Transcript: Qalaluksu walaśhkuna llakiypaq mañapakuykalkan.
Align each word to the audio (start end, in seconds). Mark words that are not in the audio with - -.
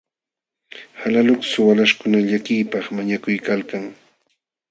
Qalaluksu 1.01 1.57
walaśhkuna 1.67 2.17
llakiypaq 2.27 2.85
mañapakuykalkan. 2.95 3.83